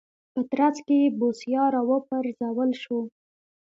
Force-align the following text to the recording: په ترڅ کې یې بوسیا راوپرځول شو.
په 0.33 0.41
ترڅ 0.49 0.75
کې 0.85 0.95
یې 1.03 1.07
بوسیا 1.19 1.63
راوپرځول 1.75 2.71
شو. 2.83 2.99